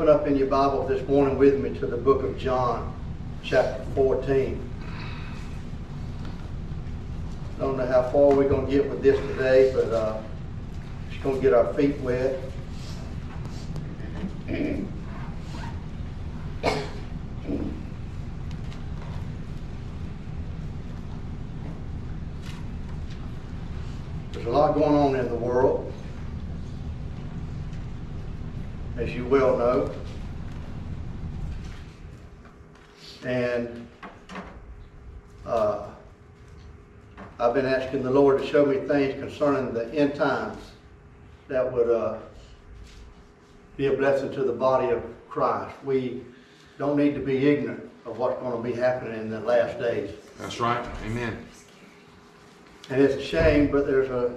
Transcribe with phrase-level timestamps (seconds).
[0.00, 2.98] open up in your Bible this morning with me to the book of John,
[3.42, 4.58] chapter 14.
[7.58, 10.22] I don't know how far we're going to get with this today, but uh,
[11.10, 12.40] just going to get our feet wet.
[24.32, 25.89] There's a lot going on in the world,
[29.00, 29.90] as you well know.
[33.24, 33.86] And
[35.46, 35.86] uh,
[37.38, 40.58] I've been asking the Lord to show me things concerning the end times
[41.48, 42.18] that would uh,
[43.78, 45.74] be a blessing to the body of Christ.
[45.82, 46.22] We
[46.78, 50.10] don't need to be ignorant of what's going to be happening in the last days.
[50.38, 50.86] That's right.
[51.06, 51.46] Amen.
[52.90, 54.36] And it's a shame, but there's a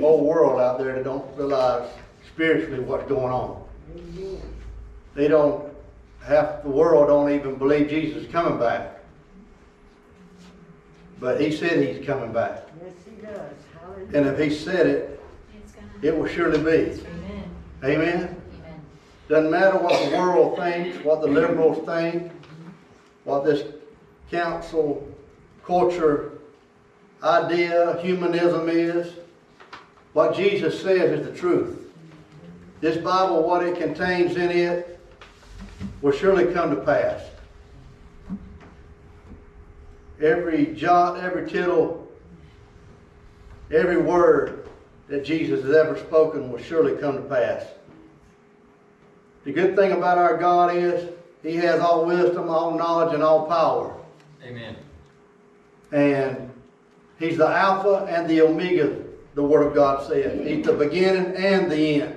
[0.00, 1.88] whole world out there that don't realize
[2.26, 3.65] spiritually what's going on.
[5.14, 5.72] They don't,
[6.22, 9.00] half the world don't even believe Jesus is coming back.
[11.18, 12.68] But he said he's coming back.
[12.82, 13.40] Yes, he does.
[13.80, 14.18] Hallelujah.
[14.18, 15.20] And if he said it,
[16.02, 17.00] it will surely be.
[17.00, 17.50] Amen.
[17.84, 18.14] Amen?
[18.14, 18.36] Amen.
[19.28, 22.30] Doesn't matter what the world thinks, what the liberals think,
[23.24, 23.64] what this
[24.30, 25.08] cancel
[25.64, 26.32] culture
[27.22, 29.14] idea, humanism is.
[30.12, 31.85] What Jesus says is the truth.
[32.80, 35.00] This Bible, what it contains in it,
[36.02, 37.22] will surely come to pass.
[40.20, 42.06] Every jot, every tittle,
[43.70, 44.68] every word
[45.08, 47.66] that Jesus has ever spoken will surely come to pass.
[49.44, 51.10] The good thing about our God is
[51.42, 53.94] He has all wisdom, all knowledge, and all power.
[54.44, 54.76] Amen.
[55.92, 56.50] And
[57.18, 59.02] He's the Alpha and the Omega,
[59.34, 60.46] the Word of God says.
[60.46, 62.15] He's the beginning and the end.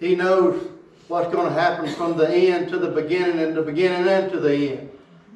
[0.00, 0.68] He knows
[1.08, 4.40] what's going to happen from the end to the beginning and the beginning and to
[4.40, 4.90] the end.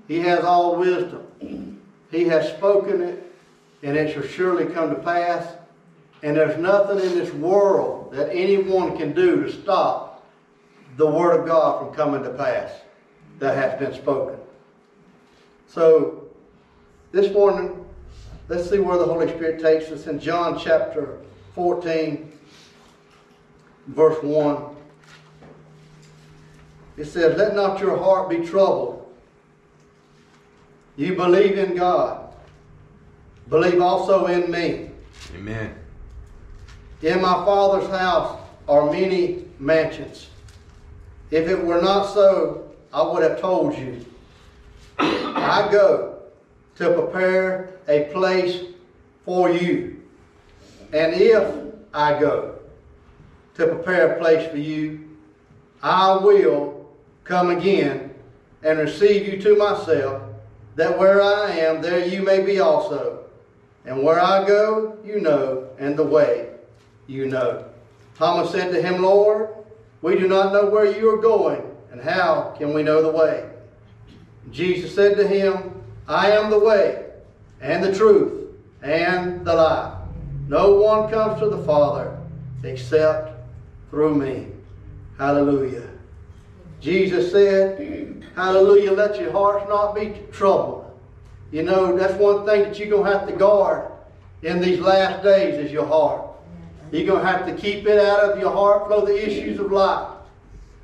[0.08, 1.80] He has all wisdom.
[2.10, 3.32] He has spoken it,
[3.82, 5.54] and it shall surely come to pass.
[6.22, 10.24] And there's nothing in this world that anyone can do to stop
[10.96, 12.70] the Word of God from coming to pass
[13.38, 14.38] that has been spoken.
[15.66, 16.24] So,
[17.12, 17.84] this morning,
[18.48, 21.18] let's see where the Holy Spirit takes us in John chapter
[21.54, 22.31] 14,
[23.86, 24.76] verse 1.
[26.96, 28.98] It says, Let not your heart be troubled.
[30.96, 32.34] You believe in God.
[33.48, 34.90] Believe also in me.
[35.34, 35.74] Amen.
[37.00, 38.38] In my Father's house
[38.68, 40.28] are many mansions.
[41.30, 44.04] If it were not so, I would have told you.
[44.98, 46.18] I go
[46.76, 48.60] to prepare a place
[49.24, 50.00] for you.
[50.92, 52.51] And if I go
[53.54, 55.08] to prepare a place for you,
[55.82, 56.88] I will
[57.24, 58.14] come again
[58.62, 60.22] and receive you to myself,
[60.76, 63.24] that where I am, there you may be also.
[63.84, 66.50] And where I go, you know, and the way
[67.06, 67.64] you know.
[68.14, 69.50] Thomas said to him, Lord,
[70.00, 73.48] we do not know where you are going, and how can we know the way?
[74.50, 77.06] Jesus said to him, I am the way,
[77.60, 78.50] and the truth,
[78.82, 79.94] and the life.
[80.48, 82.18] No one comes to the Father
[82.64, 83.31] except
[83.92, 84.46] through me.
[85.18, 85.86] Hallelujah.
[86.80, 90.90] Jesus said, Hallelujah, let your hearts not be troubled.
[91.50, 93.92] You know, that's one thing that you're going to have to guard
[94.40, 96.26] in these last days is your heart.
[96.90, 99.70] You're going to have to keep it out of your heart flow the issues of
[99.70, 100.08] life.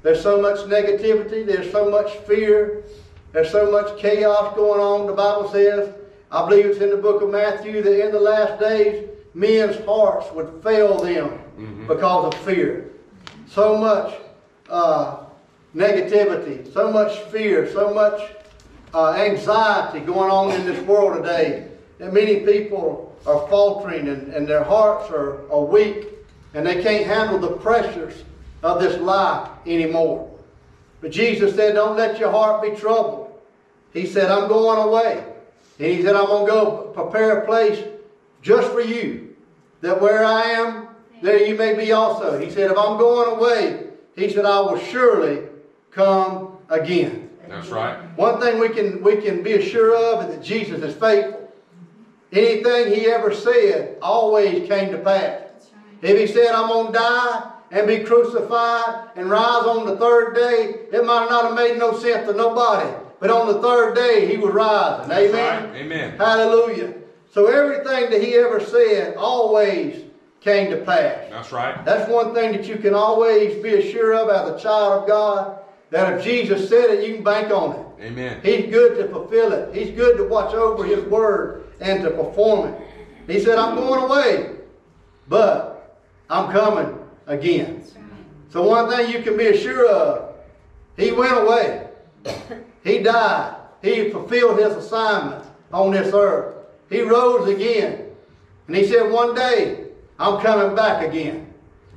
[0.02, 2.84] There's so much negativity, there's so much fear,
[3.32, 5.06] there's so much chaos going on.
[5.06, 5.94] The Bible says,
[6.30, 10.30] I believe it's in the book of Matthew, that in the last days, men's hearts
[10.32, 11.86] would fail them mm-hmm.
[11.86, 12.92] because of fear.
[13.50, 14.14] So much
[14.68, 15.24] uh,
[15.74, 18.20] negativity, so much fear, so much
[18.94, 24.46] uh, anxiety going on in this world today that many people are faltering and, and
[24.46, 26.06] their hearts are, are weak
[26.54, 28.24] and they can't handle the pressures
[28.62, 30.30] of this life anymore.
[31.00, 33.40] But Jesus said, Don't let your heart be troubled.
[33.92, 35.24] He said, I'm going away.
[35.78, 37.84] And he said, I'm going to go prepare a place
[38.42, 39.36] just for you,
[39.80, 40.87] that where I am,
[41.20, 42.38] there you may be also.
[42.38, 43.84] He said, If I'm going away,
[44.14, 45.46] he said, I will surely
[45.90, 47.30] come again.
[47.48, 47.96] That's right.
[48.16, 51.50] One thing we can we can be assured of is that Jesus is faithful.
[52.30, 55.40] Anything he ever said always came to pass.
[56.02, 56.10] Right.
[56.10, 60.34] If he said, I'm going to die and be crucified and rise on the third
[60.34, 62.94] day, it might not have made no sense to nobody.
[63.18, 65.08] But on the third day, he was rising.
[65.08, 65.64] That's Amen.
[65.64, 65.76] right.
[65.76, 66.18] Amen.
[66.18, 66.94] Hallelujah.
[67.32, 70.07] So everything that he ever said always
[70.48, 71.26] came to pass.
[71.30, 71.84] That's right.
[71.84, 75.58] That's one thing that you can always be assured of as a child of God
[75.90, 78.06] that if Jesus said it, you can bank on it.
[78.06, 78.40] Amen.
[78.42, 79.74] He's good to fulfill it.
[79.74, 82.80] He's good to watch over His word and to perform it.
[83.26, 84.56] He said, I'm going away,
[85.28, 85.98] but
[86.30, 87.84] I'm coming again.
[88.50, 90.34] So one thing you can be assured of,
[90.96, 91.88] He went away.
[92.84, 93.56] He died.
[93.82, 96.54] He fulfilled His assignment on this earth.
[96.88, 98.06] He rose again.
[98.66, 99.87] And He said, one day,
[100.18, 101.52] I'm coming back again.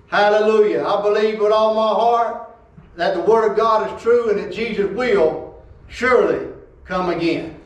[0.07, 0.85] Hallelujah.
[0.85, 2.50] I believe with all my heart
[2.95, 6.47] that the Word of God is true and that Jesus will surely
[6.85, 7.57] come again.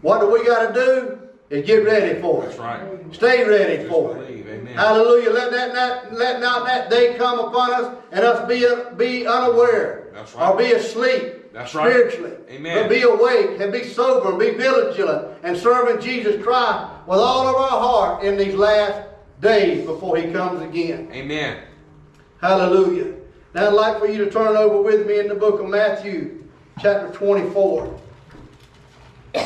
[0.00, 1.18] What do we got to do?
[1.50, 2.60] Is get ready for That's it.
[2.60, 3.14] right.
[3.14, 4.46] Stay ready Just for it.
[4.48, 4.74] Amen.
[4.74, 5.30] Hallelujah.
[5.30, 8.66] Let that, that let not that day come upon us and us be
[8.96, 10.48] be unaware That's right.
[10.50, 11.90] or be asleep That's right.
[11.90, 12.32] spiritually.
[12.48, 12.82] Amen.
[12.82, 17.46] But be awake and be sober and be vigilant and serving Jesus Christ with all
[17.48, 19.02] of our heart in these last
[19.42, 21.10] days before he comes again.
[21.12, 21.62] Amen.
[22.40, 23.12] Hallelujah.
[23.54, 26.48] Now I'd like for you to turn over with me in the book of Matthew,
[26.80, 28.00] chapter 24.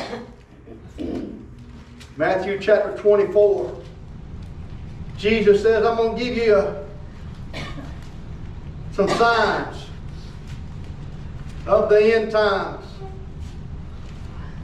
[2.16, 3.82] Matthew chapter 24.
[5.16, 6.84] Jesus says, I'm going to give you a,
[8.92, 9.86] some signs
[11.66, 12.84] of the end times.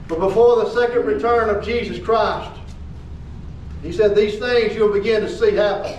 [0.09, 2.51] But before the second return of Jesus Christ,
[3.83, 5.99] he said, these things you'll begin to see happen.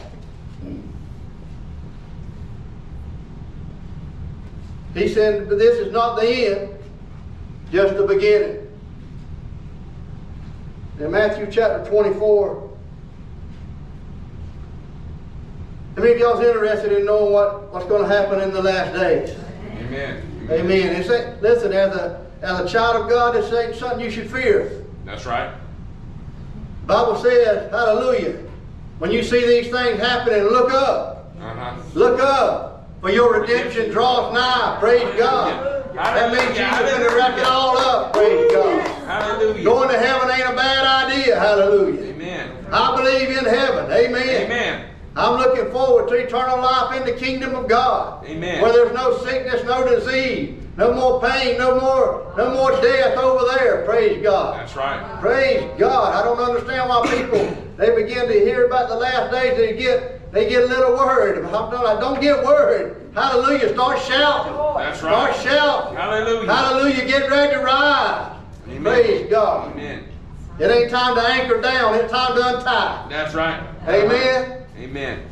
[4.94, 6.78] He said, but this is not the end,
[7.72, 8.60] just the beginning.
[11.00, 12.70] In Matthew chapter 24,
[15.96, 18.94] how many of y'all's interested in knowing what, what's going to happen in the last
[18.94, 19.36] days?
[19.80, 20.48] Amen.
[20.50, 20.96] Amen.
[20.96, 24.30] It's, a- listen, as a, as a child of God, this ain't something you should
[24.30, 24.84] fear.
[25.06, 25.54] That's right.
[26.86, 28.44] Bible says, hallelujah,
[29.00, 31.34] when you see these things happening, look up.
[31.40, 31.82] Uh-huh.
[31.94, 34.78] Look up, for your redemption draws nigh.
[34.80, 35.94] Praise God.
[35.94, 38.14] That means Jesus going to wrap it all up.
[38.14, 38.88] Praise God.
[39.06, 39.64] Hallelujah.
[39.64, 41.40] Going to heaven ain't a bad idea.
[41.40, 42.14] Hallelujah.
[42.14, 42.66] Amen.
[42.72, 43.92] I believe in heaven.
[43.92, 44.46] Amen.
[44.46, 44.90] Amen.
[45.16, 48.26] I'm looking forward to eternal life in the kingdom of God.
[48.26, 48.62] Amen.
[48.62, 53.46] Where there's no sickness, no disease, no more pain, no more, no more death over
[53.56, 53.86] there.
[53.86, 54.60] Praise God.
[54.60, 55.20] That's right.
[55.22, 56.16] Praise God.
[56.16, 57.46] I don't understand why people
[57.78, 59.56] they begin to hear about the last days.
[59.56, 61.46] They get they get a little worried.
[61.46, 62.96] I'm not like, don't get worried.
[63.14, 63.72] Hallelujah.
[63.74, 64.54] Start shouting.
[64.54, 65.36] That's right.
[65.36, 65.96] Start shouting.
[65.96, 66.52] Hallelujah.
[66.52, 67.06] Hallelujah.
[67.06, 68.36] Get ready to rise.
[68.68, 68.82] Amen.
[68.82, 69.74] Praise God.
[69.74, 70.06] Amen.
[70.60, 71.96] It ain't time to anchor down.
[71.96, 73.08] It's time to untie.
[73.10, 73.64] That's right.
[73.88, 74.66] Amen.
[74.78, 75.24] Amen.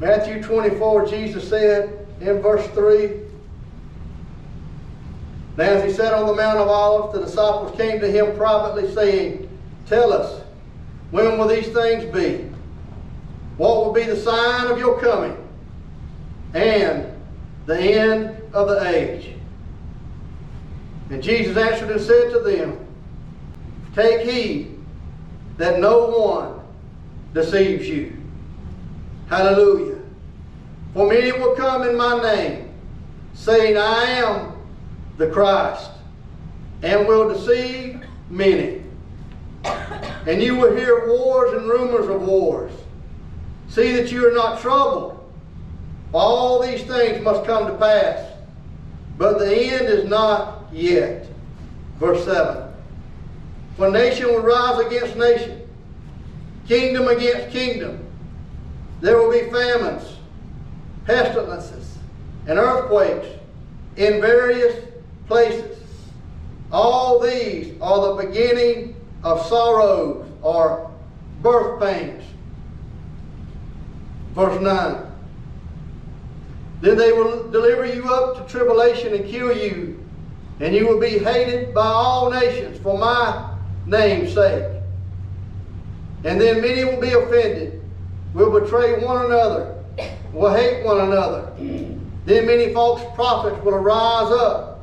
[0.00, 3.25] Matthew 24, Jesus said in verse 3
[5.56, 8.92] Now, as he sat on the Mount of Olives, the disciples came to him privately,
[8.94, 9.48] saying,
[9.86, 10.42] Tell us,
[11.10, 12.50] when will these things be?
[13.56, 15.36] What will be the sign of your coming
[16.52, 17.10] and
[17.64, 19.30] the end of the age?
[21.08, 22.84] And Jesus answered and said to them,
[23.94, 24.78] Take heed
[25.56, 26.60] that no one
[27.32, 28.14] deceives you.
[29.28, 29.98] Hallelujah.
[30.92, 32.74] For many will come in my name,
[33.32, 34.55] saying, I am
[35.16, 35.90] the Christ,
[36.82, 38.82] and will deceive many.
[40.26, 42.72] And you will hear wars and rumors of wars.
[43.68, 45.12] See that you are not troubled.
[46.12, 48.32] All these things must come to pass,
[49.18, 51.26] but the end is not yet.
[51.98, 52.72] Verse 7.
[53.76, 55.68] For nation will rise against nation,
[56.66, 58.02] kingdom against kingdom.
[59.00, 60.16] There will be famines,
[61.04, 61.98] pestilences,
[62.46, 63.28] and earthquakes
[63.96, 64.84] in various
[65.26, 65.78] places.
[66.72, 70.90] All these are the beginning of sorrows or
[71.42, 72.22] birth pains.
[74.34, 75.06] Verse 9.
[76.80, 80.04] Then they will deliver you up to tribulation and kill you,
[80.60, 83.54] and you will be hated by all nations for my
[83.86, 84.64] name's sake.
[86.24, 87.82] And then many will be offended,
[88.34, 89.82] will betray one another,
[90.32, 91.52] will hate one another.
[92.26, 94.75] Then many false prophets will arise up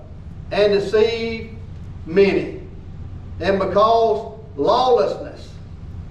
[0.54, 1.50] and deceive
[2.06, 2.62] many.
[3.40, 5.52] And because lawlessness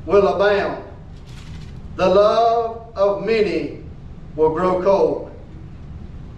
[0.04, 0.82] will abound,
[1.94, 3.84] the love of many
[4.34, 5.30] will grow cold.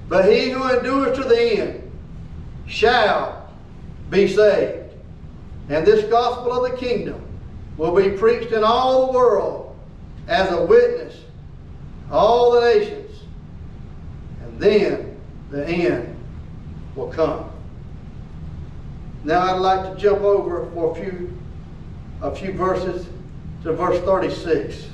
[0.08, 1.92] But he who endures to the end
[2.66, 3.50] shall
[4.10, 4.92] be saved.
[5.70, 7.22] And this gospel of the kingdom
[7.78, 9.76] will be preached in all the world
[10.28, 11.16] as a witness,
[12.10, 13.22] all the nations,
[14.42, 15.16] and then
[15.50, 16.14] the end
[16.94, 17.50] will come.
[19.24, 21.32] Now I'd like to jump over for a few,
[22.20, 23.06] a few verses
[23.62, 24.86] to verse 36.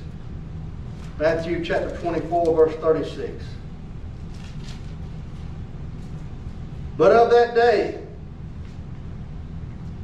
[1.19, 3.45] Matthew chapter 24, verse 36.
[6.97, 8.01] But of that day,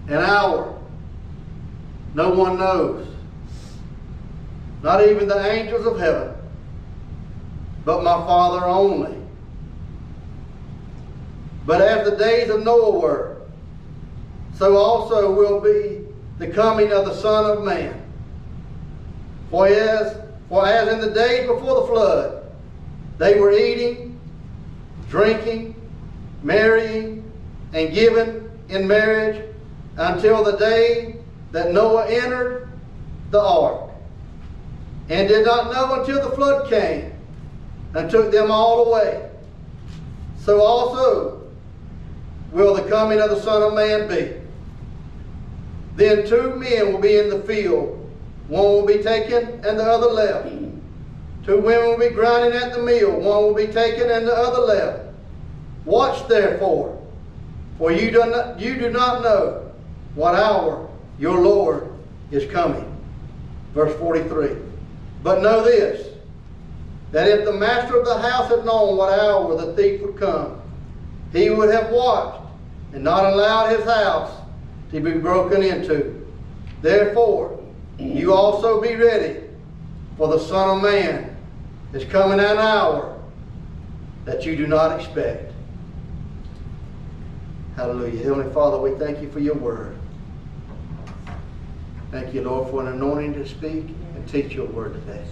[0.08, 0.76] an hour,
[2.14, 3.06] no one knows.
[4.82, 6.34] Not even the angels of heaven,
[7.84, 9.16] but my Father only.
[11.64, 13.35] But as the days of Noah were,
[14.58, 16.04] so also will be
[16.38, 18.02] the coming of the Son of Man.
[19.50, 22.44] For as, for as in the days before the flood,
[23.18, 24.18] they were eating,
[25.08, 25.74] drinking,
[26.42, 27.30] marrying,
[27.72, 29.42] and giving in marriage
[29.96, 31.16] until the day
[31.52, 32.68] that Noah entered
[33.30, 33.90] the ark,
[35.08, 37.12] and did not know until the flood came
[37.94, 39.30] and took them all away.
[40.40, 41.42] So also
[42.52, 44.45] will the coming of the Son of Man be.
[45.96, 48.06] Then two men will be in the field,
[48.48, 50.48] one will be taken and the other left.
[51.44, 54.60] Two women will be grinding at the mill, one will be taken and the other
[54.60, 55.14] left.
[55.86, 57.00] Watch therefore,
[57.78, 59.72] for you do not, you do not know
[60.14, 60.88] what hour
[61.18, 61.90] your Lord
[62.30, 62.92] is coming.
[63.72, 64.56] Verse 43.
[65.22, 66.08] But know this,
[67.12, 70.60] that if the master of the house had known what hour the thief would come,
[71.32, 72.42] he would have watched
[72.92, 74.45] and not allowed his house
[75.00, 76.26] be broken into.
[76.82, 77.62] Therefore,
[77.98, 79.40] you also be ready,
[80.16, 81.36] for the Son of Man
[81.92, 83.20] is coming at an hour
[84.24, 85.52] that you do not expect.
[87.76, 88.22] Hallelujah.
[88.22, 89.96] Heavenly Father, we thank you for your word.
[92.10, 93.84] Thank you, Lord, for an anointing to speak
[94.14, 95.24] and teach your word today.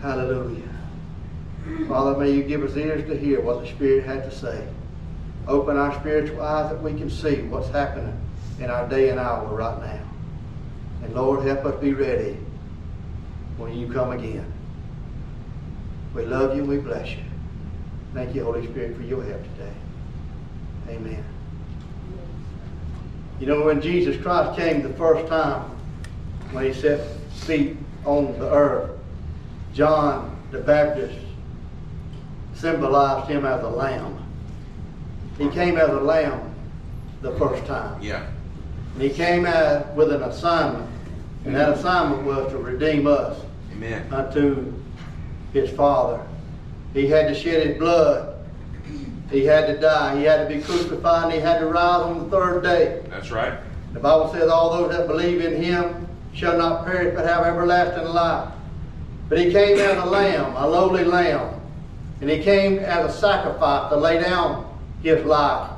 [0.00, 0.68] Hallelujah.
[1.88, 4.66] Father, may you give us ears to hear what the Spirit had to say.
[5.46, 8.18] Open our spiritual eyes that we can see what's happening
[8.58, 10.00] in our day and hour right now.
[11.02, 12.38] And Lord, help us be ready
[13.56, 14.50] when you come again.
[16.14, 17.22] We love you and we bless you.
[18.14, 19.72] Thank you, Holy Spirit, for your help today.
[20.88, 21.24] Amen.
[23.40, 25.62] You know, when Jesus Christ came the first time,
[26.52, 28.92] when he set feet on the earth,
[29.74, 31.18] John the Baptist
[32.54, 34.23] symbolized him as a lamb.
[35.38, 36.54] He came as a lamb
[37.20, 38.00] the first time.
[38.00, 38.26] Yeah.
[38.94, 40.88] And he came out with an assignment,
[41.44, 43.40] and that assignment was to redeem us
[43.72, 44.12] Amen.
[44.12, 44.72] unto
[45.52, 46.24] his Father.
[46.92, 48.36] He had to shed his blood.
[49.30, 50.16] He had to die.
[50.16, 53.02] He had to be crucified, and he had to rise on the third day.
[53.08, 53.58] That's right.
[53.92, 58.04] The Bible says, All those that believe in him shall not perish but have everlasting
[58.04, 58.52] life.
[59.28, 61.60] But he came as a lamb, a lowly lamb.
[62.20, 64.63] And he came as a sacrifice to lay down
[65.04, 65.70] his life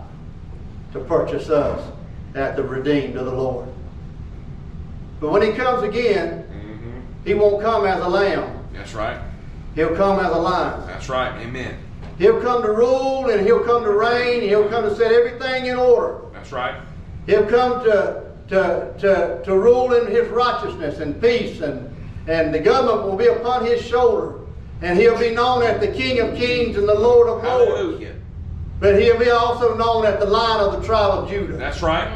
[0.92, 1.92] to purchase us
[2.34, 3.68] at the redeemed of the Lord.
[5.20, 8.56] But when he comes again, hmm he won't come as a lamb.
[8.72, 9.18] That's right.
[9.74, 10.86] He'll come as a lion.
[10.86, 11.36] That's right.
[11.42, 11.76] Amen.
[12.18, 14.34] He'll come to rule and he'll come to reign.
[14.42, 16.20] and He'll come to set everything in order.
[16.32, 16.80] That's right.
[17.26, 21.92] He'll come to, to, to, to rule in his righteousness and peace, and,
[22.28, 24.38] and the government will be upon his shoulder.
[24.80, 27.70] And he'll be known as the King of Kings and the Lord of Lords.
[27.70, 28.14] Hallelujah.
[28.78, 31.56] But he'll be also known as the Lion of the tribe of Judah.
[31.56, 32.08] That's right.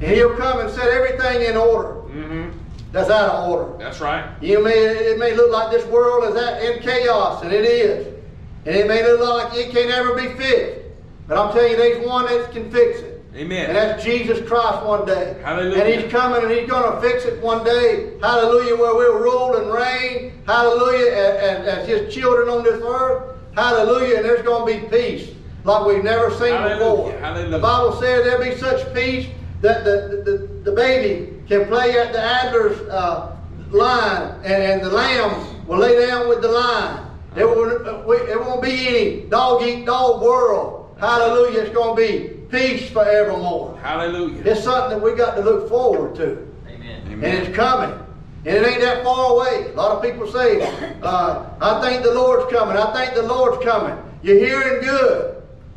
[0.00, 2.50] And he'll come and set everything in order hmm
[2.92, 3.76] that's out of order.
[3.78, 4.24] That's right.
[4.40, 8.06] You may, it may look like this world is at, in chaos, and it is.
[8.64, 10.80] And it may look like it can't ever be fixed.
[11.28, 13.22] But I'm telling you, there's one that can fix it.
[13.34, 13.66] Amen.
[13.66, 15.38] And that's Jesus Christ one day.
[15.42, 15.82] Hallelujah.
[15.82, 18.14] And He's coming and He's going to fix it one day.
[18.22, 20.42] Hallelujah, where we'll rule and reign.
[20.46, 23.36] Hallelujah, as, as His children on this earth.
[23.54, 25.30] Hallelujah, and there's going to be peace
[25.66, 26.78] like we've never seen Hallelujah.
[26.78, 27.20] before.
[27.20, 27.50] Hallelujah.
[27.50, 29.26] The Bible says there'll be such peace
[29.62, 33.36] that the, the, the, the baby can play at the adler's uh,
[33.70, 37.04] line and, and the lamb will lay down with the lion.
[37.34, 40.96] There won't, uh, we- there won't be any dog eat dog world.
[40.98, 41.60] Hallelujah.
[41.62, 43.78] It's going to be peace forevermore.
[43.82, 44.42] Hallelujah.
[44.44, 46.48] It's something that we got to look forward to.
[46.68, 47.02] Amen.
[47.12, 47.98] And it's coming.
[48.46, 49.72] And it ain't that far away.
[49.72, 50.62] A lot of people say,
[51.02, 52.76] uh, I think the Lord's coming.
[52.76, 53.98] I think the Lord's coming.
[54.22, 55.35] You're hearing good.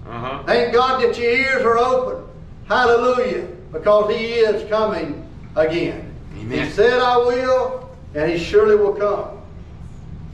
[0.10, 0.44] Uh-huh.
[0.46, 2.26] Thank God that your ears are open.
[2.68, 3.48] Hallelujah.
[3.72, 6.14] Because He is coming again.
[6.36, 6.66] Amen.
[6.66, 9.42] He said, I will, and He surely will come.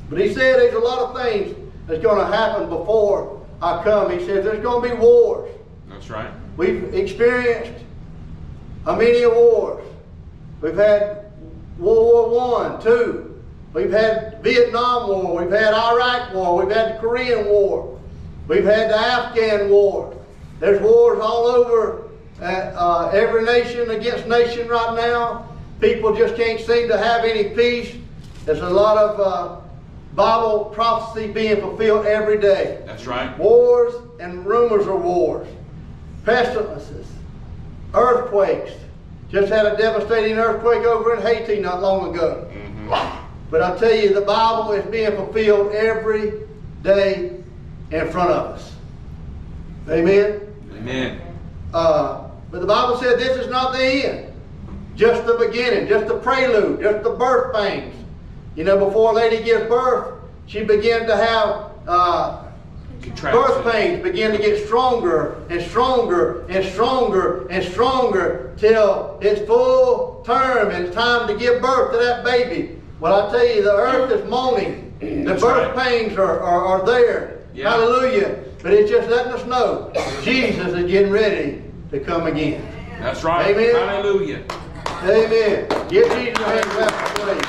[0.09, 1.55] But He said there's a lot of things
[1.87, 4.11] that's going to happen before I come.
[4.17, 5.51] He said there's going to be wars.
[5.89, 6.31] That's right.
[6.57, 7.83] We've experienced
[8.85, 9.85] a many wars.
[10.61, 11.25] We've had
[11.77, 13.43] World War One, two.
[13.73, 15.43] We've had Vietnam War.
[15.43, 16.65] We've had Iraq War.
[16.65, 17.94] We've had the Korean War.
[18.47, 20.15] We've had the Afghan War.
[20.59, 22.09] There's wars all over
[22.41, 25.49] uh, uh, every nation against nation right now.
[25.79, 27.95] People just can't seem to have any peace.
[28.45, 29.61] There's a lot of uh,
[30.15, 33.37] Bible prophecy being fulfilled every day That's right.
[33.37, 35.47] wars and rumors rumors of wars,
[36.23, 37.07] pestilences,
[37.93, 38.71] earthquakes.
[39.29, 42.49] Just had a devastating earthquake over in Haiti not long ago.
[43.49, 46.33] But I tell you, the Bible is being fulfilled every
[46.83, 47.43] day
[47.91, 48.75] in front of us.
[49.89, 50.41] Amen.
[50.73, 51.21] Amen.
[51.73, 54.33] Uh, but the Bible said this is not the end,
[54.95, 57.93] just the beginning, just the prelude, just the birth pains.
[58.55, 62.45] You know, before a lady gives birth, she begins to have uh,
[63.13, 70.23] birth pains begin to get stronger and stronger and stronger and stronger till it's full
[70.25, 72.79] term and it's time to give birth to that baby.
[72.99, 74.93] Well, I tell you, the earth is moaning.
[74.99, 75.85] The That's birth right.
[75.85, 77.34] pains are, are, are there.
[77.55, 77.69] Yeah.
[77.69, 78.43] Hallelujah.
[78.61, 79.89] But it's just letting us know
[80.23, 82.67] Jesus is getting ready to come again.
[82.99, 83.47] That's right.
[83.47, 83.73] Amen.
[83.73, 84.43] Hallelujah.
[85.03, 85.67] Amen.
[85.87, 87.41] Give Jesus a hand clap, please.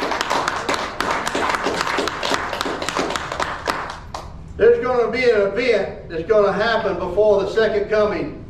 [4.57, 8.45] There's going to be an event that's going to happen before the second coming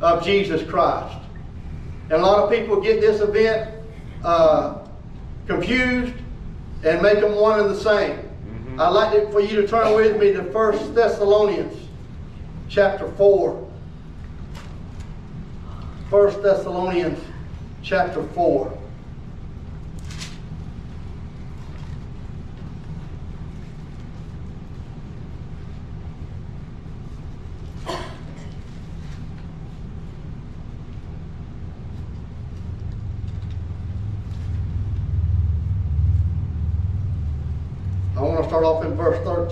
[0.00, 1.14] of Jesus Christ.
[2.04, 3.70] And a lot of people get this event
[4.24, 4.78] uh,
[5.46, 6.14] confused
[6.84, 8.31] and make them one and the same.
[8.82, 11.88] I'd like it for you to turn with me to 1 Thessalonians
[12.68, 13.54] chapter 4.
[16.10, 17.20] 1 Thessalonians
[17.84, 18.78] chapter 4.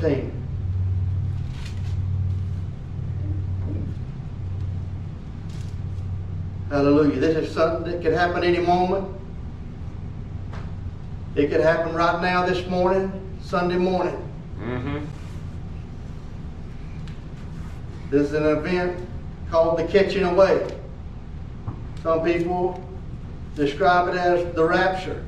[0.01, 0.33] 14.
[6.71, 7.21] Hallelujah.
[7.21, 9.09] This is something that could happen any moment.
[11.35, 14.17] It could happen right now this morning, Sunday morning.
[14.59, 15.05] Mm-hmm.
[18.11, 19.07] This is an event
[19.51, 20.67] called the catching away.
[22.03, 22.83] Some people
[23.55, 25.25] describe it as the rapture.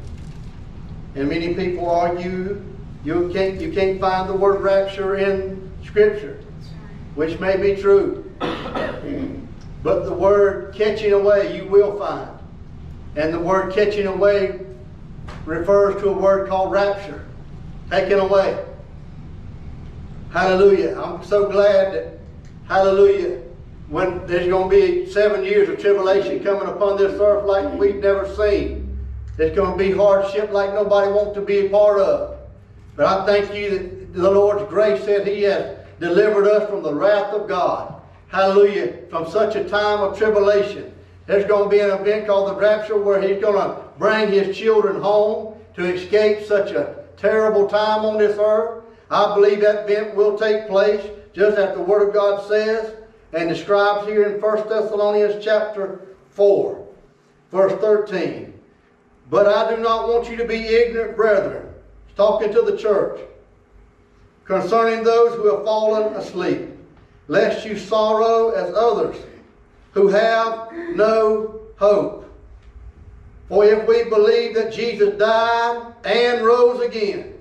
[1.15, 2.63] And many people argue
[3.05, 6.41] you can't, you can't find the word rapture in Scripture,
[7.15, 8.31] which may be true.
[9.83, 12.31] but the word catching away you will find.
[13.17, 14.61] And the word catching away
[15.45, 17.27] refers to a word called rapture,
[17.91, 18.65] taken away.
[20.33, 20.99] Hallelujah.
[20.99, 22.19] I'm so glad that,
[22.67, 23.43] hallelujah,
[23.89, 27.97] when there's going to be seven years of tribulation coming upon this earth like we've
[27.97, 28.99] never seen.
[29.37, 32.32] There's going to be hardship like nobody wants to be a part of.
[32.97, 36.95] But I thank you that the Lord's grace said He has delivered us from the
[36.95, 38.01] wrath of God.
[38.29, 38.99] Hallelujah.
[39.11, 40.93] From such a time of tribulation.
[41.27, 44.57] There's going to be an event called the rapture where He's going to bring His
[44.57, 48.85] children home to escape such a terrible time on this earth.
[49.11, 52.95] I believe that event will take place just as the Word of God says
[53.33, 56.01] and describes here in 1 Thessalonians chapter
[56.31, 56.87] 4,
[57.51, 58.53] verse 13.
[59.31, 61.72] But I do not want you to be ignorant, brethren,
[62.17, 63.21] talking to the church,
[64.45, 66.69] concerning those who have fallen asleep,
[67.29, 69.17] lest you sorrow as others
[69.93, 72.19] who have no hope.
[73.49, 77.35] For if we believe that Jesus died and rose again,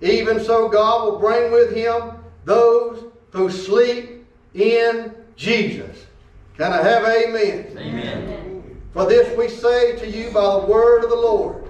[0.00, 2.12] even so God will bring with him
[2.44, 6.06] those who sleep in Jesus.
[6.56, 7.76] Can I have amen?
[7.76, 8.80] Amen.
[8.92, 11.68] For this we say to you by the word of the Lord,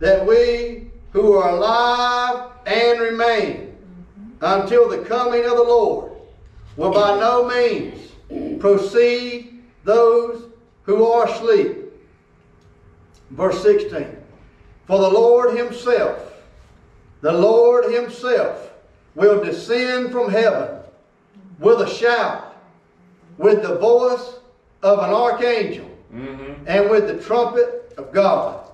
[0.00, 3.76] that we who are alive and remain
[4.40, 6.12] until the coming of the Lord
[6.76, 8.12] will by no means
[8.60, 10.44] proceed those
[10.84, 11.76] who are asleep.
[13.30, 14.16] Verse 16.
[14.86, 16.32] For the Lord himself,
[17.20, 18.72] the Lord himself
[19.14, 20.78] will descend from heaven
[21.58, 22.56] with a shout,
[23.36, 24.34] with the voice
[24.82, 26.64] of an archangel, Mm-hmm.
[26.66, 28.68] and with the trumpet of God.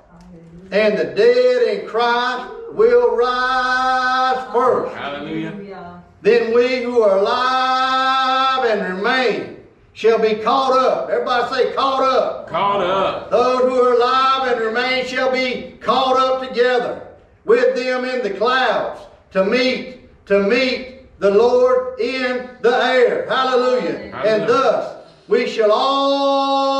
[0.72, 4.94] And the dead in Christ will rise first.
[4.96, 6.02] Hallelujah.
[6.22, 9.58] Then we who are alive and remain
[9.92, 11.08] shall be caught up.
[11.08, 12.48] Everybody say, caught up.
[12.48, 13.30] Caught up.
[13.30, 17.06] Those who are alive and remain shall be caught up together
[17.44, 19.00] with them in the clouds
[19.32, 23.26] to meet, to meet the Lord in the air.
[23.28, 24.12] Hallelujah.
[24.24, 24.96] And thus
[25.28, 26.74] we shall always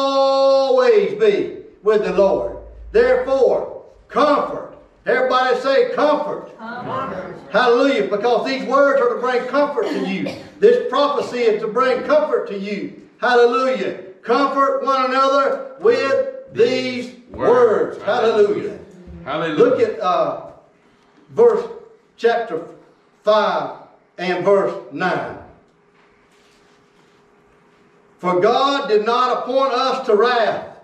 [1.14, 2.56] be with the Lord.
[2.92, 3.75] Therefore,
[4.16, 4.78] comfort.
[5.04, 6.50] Everybody say comfort.
[7.52, 8.08] Hallelujah.
[8.08, 10.34] Because these words are to bring comfort to you.
[10.58, 13.08] This prophecy is to bring comfort to you.
[13.20, 13.98] Hallelujah.
[14.22, 17.98] Comfort one another with these words.
[17.98, 18.02] Words.
[18.02, 18.78] Hallelujah.
[19.24, 19.64] Hallelujah.
[19.64, 20.50] Look at uh,
[21.30, 21.68] verse
[22.16, 22.66] chapter
[23.24, 23.76] 5
[24.18, 25.38] and verse 9.
[28.18, 30.78] For God did not appoint us to wrath,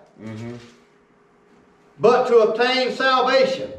[1.99, 3.71] but to obtain salvation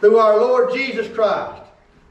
[0.00, 1.62] through our Lord Jesus Christ,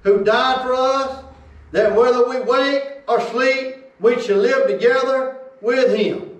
[0.03, 1.23] who died for us,
[1.71, 6.39] that whether we wake or sleep, we shall live together with him.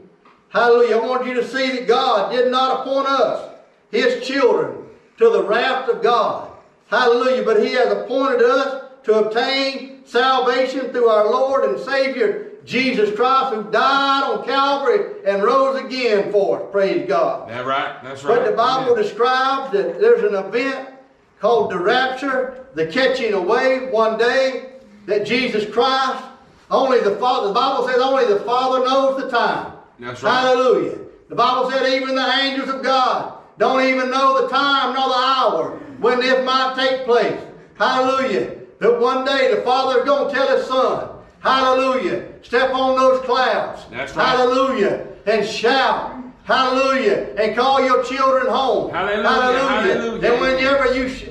[0.50, 0.98] Hallelujah.
[0.98, 3.52] I want you to see that God did not appoint us,
[3.92, 4.86] his children,
[5.18, 6.52] to the wrath of God.
[6.88, 7.44] Hallelujah.
[7.44, 13.54] But he has appointed us to obtain salvation through our Lord and Savior Jesus Christ,
[13.54, 16.72] who died on Calvary and rose again for us.
[16.72, 17.50] Praise God.
[17.50, 18.04] That's right?
[18.04, 18.40] That's right.
[18.40, 19.04] But the Bible Amen.
[19.04, 20.90] describes that there's an event
[21.40, 24.74] called the rapture, the catching away one day
[25.06, 26.24] that Jesus Christ,
[26.70, 29.74] only the Father, the Bible says only the Father knows the time.
[29.98, 30.32] That's right.
[30.32, 31.00] Hallelujah.
[31.30, 35.16] The Bible said even the angels of God don't even know the time nor the
[35.16, 37.42] hour when this might take place.
[37.78, 38.59] Hallelujah.
[38.80, 41.10] That one day the Father is going to tell his Son,
[41.42, 42.28] Hallelujah.
[42.42, 43.84] Step on those clouds.
[43.92, 44.28] That's right.
[44.28, 45.08] Hallelujah.
[45.26, 46.16] And shout.
[46.44, 47.36] Hallelujah.
[47.38, 48.92] And call your children home.
[48.92, 49.30] Hallelujah.
[49.30, 49.94] Hallelujah.
[49.94, 50.32] Hallelujah.
[50.32, 51.30] And whenever you sh-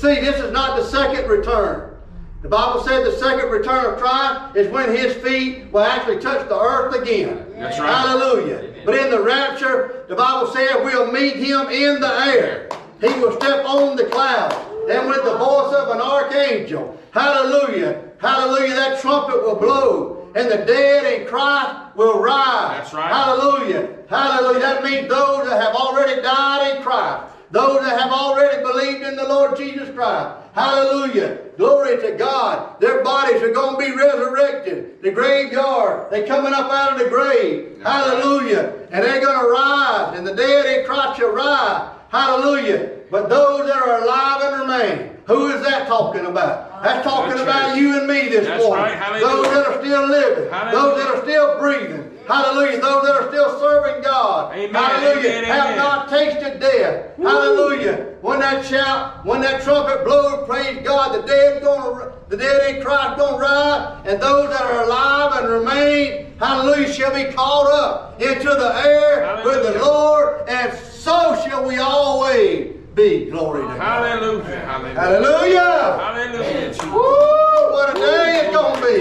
[0.00, 1.96] see, this is not the second return.
[2.42, 6.48] The Bible said the second return of Christ is when his feet will actually touch
[6.48, 7.46] the earth again.
[7.58, 7.90] That's right.
[7.90, 8.82] Hallelujah.
[8.84, 12.68] But in the rapture, the Bible said we'll meet him in the air.
[13.00, 14.54] He will step on the clouds.
[14.90, 20.32] And with the voice of an archangel, hallelujah, hallelujah, that trumpet will blow.
[20.34, 22.82] And the dead in Christ will rise.
[22.82, 23.12] That's right.
[23.12, 23.88] Hallelujah.
[24.08, 24.60] Hallelujah.
[24.60, 27.34] That means those that have already died in Christ.
[27.50, 30.36] Those that have already believed in the Lord Jesus Christ.
[30.52, 31.38] Hallelujah.
[31.56, 32.80] Glory to God.
[32.80, 35.02] Their bodies are going to be resurrected.
[35.02, 36.12] The graveyard.
[36.12, 37.80] They're coming up out of the grave.
[37.82, 38.86] Hallelujah.
[38.92, 40.16] And they're going to rise.
[40.16, 41.96] And the dead in Christ shall rise.
[42.10, 42.90] Hallelujah.
[43.10, 46.82] But those that are alive and remain, who is that talking about?
[46.82, 47.78] That's talking That's about right.
[47.80, 48.84] you and me this That's morning.
[48.84, 49.20] right.
[49.20, 50.50] Those that are still living.
[50.50, 50.76] Hallelujah.
[50.76, 52.18] Those that are still breathing.
[52.26, 52.80] Hallelujah.
[52.80, 54.54] Those that are still serving God.
[54.54, 54.74] Amen.
[54.74, 55.30] Hallelujah.
[55.30, 55.44] Amen.
[55.44, 57.16] Have not tasted death.
[57.16, 58.16] Hallelujah.
[58.22, 62.82] When that shout, when that trumpet blows, praise God, the dead gonna the dead in
[62.82, 68.20] Christ gonna rise, and those that are alive and remain, hallelujah, shall be caught up
[68.20, 73.30] into the air with the Lord, and so shall we always be.
[73.30, 73.80] Glory to God.
[73.80, 74.60] Hallelujah.
[74.60, 75.00] Hallelujah.
[75.00, 75.70] Hallelujah.
[75.98, 76.92] Hallelujah.
[76.92, 77.72] Woo!
[77.72, 78.98] What a day it's gonna be.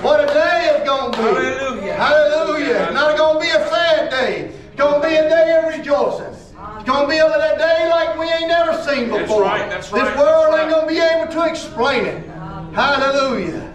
[0.00, 1.22] What a day it's gonna be.
[1.22, 1.94] Hallelujah.
[1.94, 2.84] Hallelujah.
[2.84, 4.44] It's not gonna be a sad day.
[4.46, 6.32] It's gonna be a day of rejoicing.
[6.32, 9.18] It's gonna be a day like we ain't never seen before.
[9.18, 12.26] That's right, that's right, This world that's ain't gonna be able to explain it.
[12.72, 13.74] Hallelujah.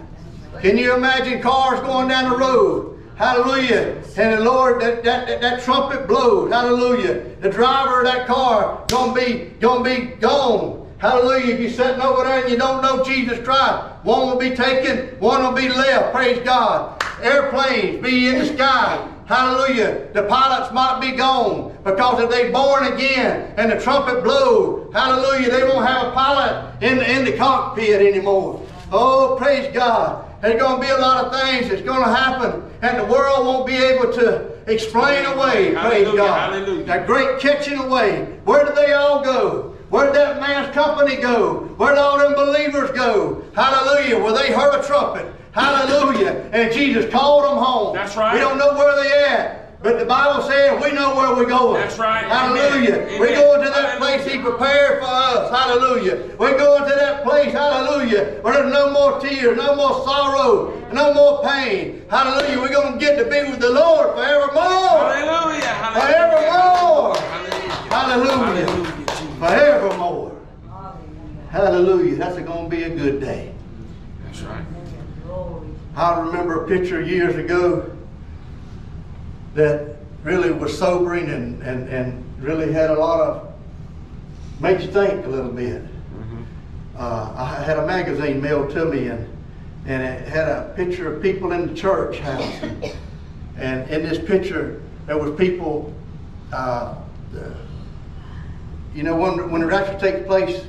[0.60, 2.91] Can you imagine cars going down the road?
[3.16, 4.02] Hallelujah.
[4.16, 6.50] And the Lord, that, that, that, that trumpet blows.
[6.50, 7.24] Hallelujah.
[7.40, 10.90] The driver of that car gonna be gonna be gone.
[10.98, 11.54] Hallelujah.
[11.54, 15.18] If you're sitting over there and you don't know Jesus Christ, one will be taken,
[15.18, 16.14] one will be left.
[16.14, 17.02] Praise God.
[17.20, 19.08] Airplanes be in the sky.
[19.26, 20.08] Hallelujah.
[20.12, 25.50] The pilots might be gone because if they're born again and the trumpet blows, hallelujah,
[25.50, 28.60] they won't have a pilot in the, in the cockpit anymore.
[28.90, 30.31] Oh, praise God.
[30.42, 33.46] There's going to be a lot of things that's going to happen, and the world
[33.46, 35.72] won't be able to explain away.
[35.72, 36.52] Praise God.
[36.52, 36.84] hallelujah.
[36.84, 38.24] That great catching away.
[38.44, 39.76] Where did they all go?
[39.88, 41.60] Where did that man's company go?
[41.76, 43.44] Where did all them believers go?
[43.54, 44.18] Hallelujah.
[44.18, 45.32] Well, they heard a trumpet.
[45.52, 46.48] Hallelujah.
[46.52, 47.94] And Jesus called them home.
[47.94, 48.34] That's right.
[48.34, 49.62] We don't know where they at.
[49.82, 51.80] But the Bible says we know where we're going.
[51.80, 52.24] That's right.
[52.24, 53.02] Hallelujah.
[53.02, 53.20] Amen.
[53.20, 54.22] We're going to that Hallelujah.
[54.22, 55.50] place He prepared for us.
[55.50, 56.36] Hallelujah.
[56.38, 57.52] We're going to that place.
[57.52, 58.38] Hallelujah.
[58.42, 62.04] Where there's no more tears, no more sorrow, no more pain.
[62.08, 62.60] Hallelujah.
[62.60, 65.12] We're going to get to be with the Lord forevermore.
[65.12, 65.62] Hallelujah.
[65.92, 67.16] Forevermore.
[67.16, 67.72] Hallelujah.
[67.90, 68.66] Hallelujah.
[68.66, 69.06] Hallelujah.
[69.06, 69.38] Jesus.
[69.38, 70.40] Forevermore.
[71.50, 72.16] Hallelujah.
[72.16, 73.52] That's going to be a good day.
[74.24, 74.64] That's right.
[75.94, 77.94] I remember a picture years ago
[79.54, 83.52] that really was sobering and, and, and really had a lot of,
[84.60, 85.82] made you think a little bit.
[86.96, 89.28] Uh, I had a magazine mailed to me and,
[89.86, 92.62] and it had a picture of people in the church house.
[93.56, 95.92] And in this picture, there was people,
[96.52, 96.96] uh,
[98.94, 100.64] you know, when, when the rapture takes place,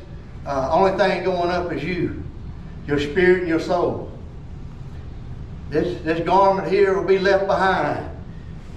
[0.46, 2.24] uh, only thing going up is you,
[2.88, 4.12] your spirit and your soul.
[5.70, 8.10] This, this garment here will be left behind.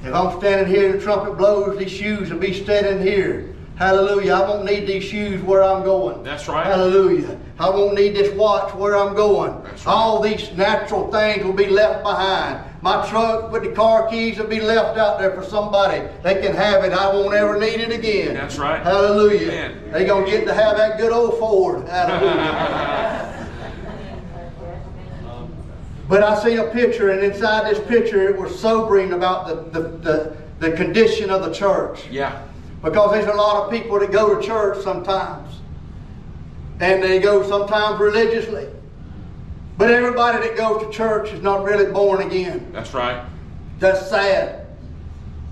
[0.04, 3.55] If I'm standing here and the trumpet blows, these shoes will be standing here.
[3.76, 4.32] Hallelujah.
[4.32, 6.22] I won't need these shoes where I'm going.
[6.22, 6.64] That's right.
[6.64, 7.38] Hallelujah.
[7.58, 9.62] I won't need this watch where I'm going.
[9.64, 9.92] That's right.
[9.92, 12.64] All these natural things will be left behind.
[12.80, 16.08] My truck with the car keys will be left out there for somebody.
[16.22, 16.92] They can have it.
[16.92, 18.32] I won't ever need it again.
[18.32, 18.82] That's right.
[18.82, 19.48] Hallelujah.
[19.48, 19.90] Amen.
[19.92, 21.86] They're going to get to have that good old Ford.
[21.86, 23.34] Hallelujah.
[26.08, 29.88] But I see a picture, and inside this picture, it was sobering about the, the,
[29.88, 32.08] the, the condition of the church.
[32.08, 32.46] Yeah.
[32.86, 35.56] Because there's a lot of people that go to church sometimes.
[36.78, 38.68] And they go sometimes religiously.
[39.76, 42.70] But everybody that goes to church is not really born again.
[42.72, 43.26] That's right.
[43.80, 44.68] That's sad.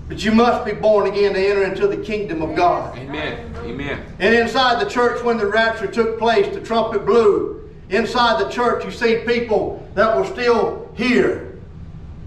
[0.07, 2.97] But you must be born again to enter into the kingdom of God.
[2.97, 3.53] Amen.
[3.57, 4.05] Amen.
[4.19, 7.69] And inside the church, when the rapture took place, the trumpet blew.
[7.89, 11.59] Inside the church, you see people that were still here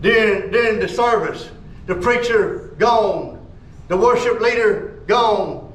[0.03, 1.49] during, during the service.
[1.87, 3.47] The preacher gone,
[3.89, 5.73] the worship leader gone,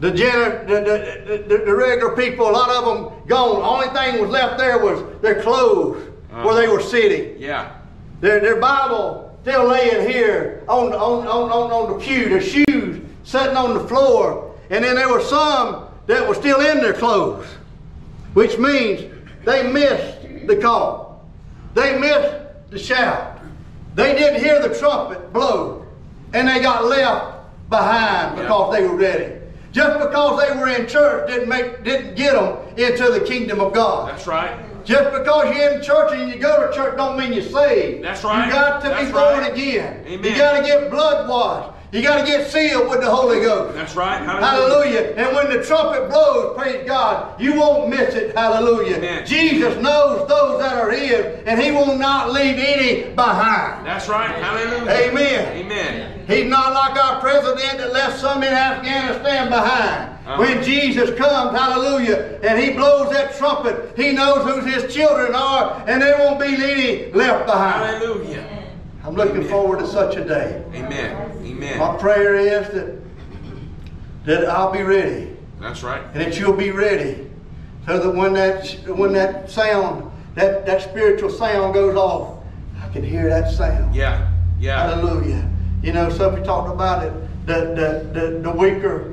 [0.00, 3.62] the, gener- the, the, the, the regular people, a lot of them gone.
[3.62, 6.42] Only thing was left there was their clothes uh-huh.
[6.42, 7.40] where they were sitting.
[7.40, 7.76] Yeah.
[8.20, 13.00] Their, their Bible still laying here on, on, on, on, on the pew, their shoes
[13.22, 14.54] sitting on the floor.
[14.70, 17.46] And then there were some that were still in their clothes,
[18.34, 19.02] which means
[19.44, 21.24] they missed the call.
[21.74, 23.40] They missed the shout.
[23.94, 25.86] They didn't hear the trumpet blow.
[26.32, 27.31] And they got left
[27.72, 29.40] behind because they were ready.
[29.72, 33.72] Just because they were in church didn't make didn't get them into the kingdom of
[33.72, 34.10] God.
[34.10, 34.54] That's right.
[34.84, 38.04] Just because you're in church and you go to church don't mean you're saved.
[38.04, 38.46] That's right.
[38.46, 39.52] You got to That's be born right.
[39.52, 40.04] again.
[40.06, 40.24] Amen.
[40.24, 41.78] You got to get blood washed.
[41.92, 43.74] You got to get sealed with the Holy Ghost.
[43.74, 44.22] That's right.
[44.22, 45.12] Hallelujah.
[45.14, 48.34] And when the trumpet blows, praise God, you won't miss it.
[48.34, 48.96] Hallelujah.
[48.96, 49.26] Amen.
[49.26, 53.86] Jesus knows those that are his, and he will not leave any behind.
[53.86, 54.30] That's right.
[54.30, 54.90] Hallelujah.
[54.90, 55.56] Amen.
[55.58, 56.24] Amen.
[56.26, 60.12] He's not like our president that left some in Afghanistan behind.
[60.24, 60.38] Uh-huh.
[60.38, 65.84] When Jesus comes, hallelujah, and he blows that trumpet, he knows who his children are,
[65.86, 67.84] and there won't be any left behind.
[67.84, 68.51] Hallelujah.
[69.04, 70.64] I'm looking forward to such a day.
[70.74, 71.32] Amen.
[71.44, 71.78] Amen.
[71.78, 72.98] My prayer is that
[74.24, 76.02] that I'll be ready, That's right.
[76.14, 77.28] and that you'll be ready,
[77.86, 82.38] so that when that when that sound, that that spiritual sound goes off,
[82.80, 83.94] I can hear that sound.
[83.94, 84.30] Yeah.
[84.60, 84.86] Yeah.
[84.94, 85.48] Hallelujah.
[85.82, 87.12] You know, somebody talked about it.
[87.44, 87.54] The,
[88.14, 89.12] the, the, the weaker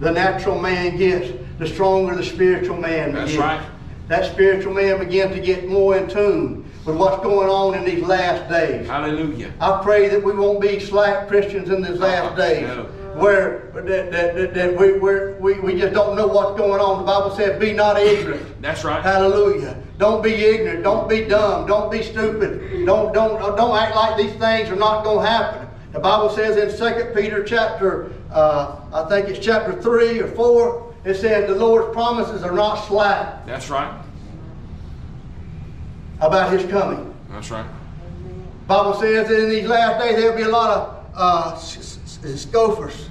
[0.00, 3.38] the natural man gets, the stronger the spiritual man That's gets.
[3.42, 3.66] right.
[4.08, 8.04] That spiritual man begins to get more in tune with what's going on in these
[8.04, 8.86] last days.
[8.86, 9.52] Hallelujah.
[9.60, 12.62] I pray that we won't be slack Christians in these last Uh-uh, days.
[12.62, 12.84] no.
[13.16, 16.98] Where that, that, that, we, we're, we, we just don't know what's going on.
[16.98, 18.42] The Bible says, be not ignorant.
[18.60, 19.02] That's right.
[19.02, 19.82] Hallelujah.
[19.96, 20.82] Don't be ignorant.
[20.84, 21.66] Don't be dumb.
[21.66, 22.84] Don't be stupid.
[22.84, 25.66] Don't don't don't act like these things are not going to happen.
[25.92, 30.94] The Bible says in 2 Peter chapter, uh, I think it's chapter 3 or 4,
[31.06, 33.98] it says the Lord's promises are not slack That's right.
[36.20, 37.14] About his coming.
[37.30, 37.66] That's right.
[38.66, 43.08] Bible says that in these last days there'll be a lot of uh, scoffers,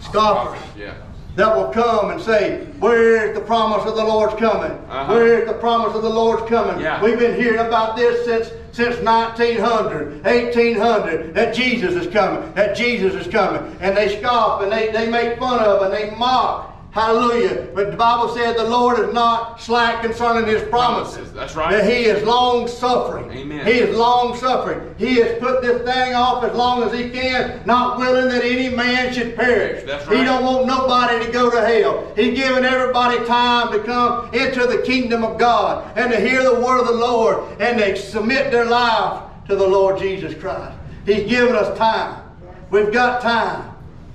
[0.00, 0.60] scoffers.
[0.76, 0.94] Yeah.
[1.36, 4.72] that will come and say, Where's the promise of the Lord's coming?
[4.72, 5.12] Uh-huh.
[5.14, 6.80] Where's the promise of the Lord's coming?
[6.82, 7.02] Yeah.
[7.02, 13.14] We've been hearing about this since since 1900, 1800, that Jesus is coming, that Jesus
[13.14, 13.74] is coming.
[13.80, 16.75] And they scoff and they, they make fun of and they mock.
[16.96, 17.68] Hallelujah.
[17.74, 21.30] But the Bible said the Lord is not slack concerning his promises.
[21.30, 21.70] That's right.
[21.70, 23.30] That he is long suffering.
[23.32, 23.66] Amen.
[23.66, 24.94] He is long suffering.
[24.96, 28.74] He has put this thing off as long as he can, not willing that any
[28.74, 29.84] man should perish.
[29.84, 30.16] That's right.
[30.16, 32.10] He don't want nobody to go to hell.
[32.16, 36.54] He's giving everybody time to come into the kingdom of God and to hear the
[36.62, 40.74] word of the Lord and to submit their life to the Lord Jesus Christ.
[41.04, 42.22] He's given us time.
[42.70, 43.70] We've got time,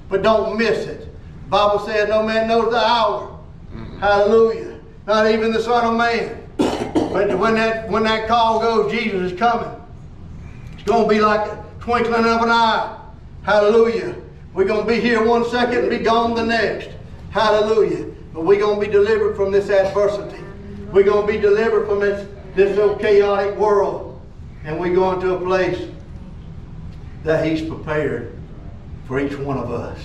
[0.10, 1.11] but don't miss it.
[1.52, 3.38] Bible says no man knows the hour.
[4.00, 4.80] Hallelujah.
[5.06, 6.38] Not even the Son of Man.
[7.12, 9.70] But when that when that call goes, Jesus is coming.
[10.72, 12.98] It's going to be like a twinkling of an eye.
[13.44, 14.16] Hallelujah.
[14.54, 16.90] We're going to be here one second and be gone the next.
[17.32, 18.06] Hallelujah.
[18.34, 20.42] But we're going to be delivered from this adversity.
[20.94, 24.22] We're going to be delivered from this, this old chaotic world.
[24.64, 25.86] And we're going to a place
[27.26, 28.40] that He's prepared
[29.06, 30.00] for each one of us.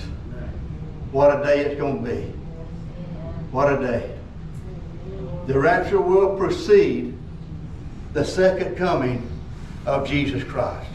[1.11, 2.21] What a day it's going to be.
[3.51, 4.17] What a day.
[5.47, 7.17] The rapture will precede
[8.13, 9.29] the second coming
[9.85, 10.89] of Jesus Christ.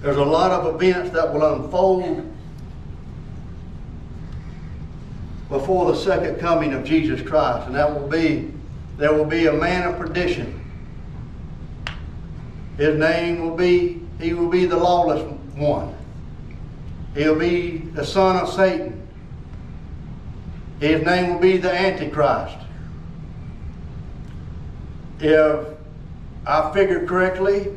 [0.00, 2.32] There's a lot of events that will unfold
[5.48, 8.52] before the second coming of Jesus Christ, and that will be
[8.98, 10.62] there will be a man of perdition.
[12.76, 15.22] His name will be he will be the lawless
[15.56, 15.95] one.
[17.16, 19.00] He'll be the son of Satan.
[20.80, 22.58] His name will be the Antichrist.
[25.18, 25.66] If
[26.46, 27.72] I figured correctly,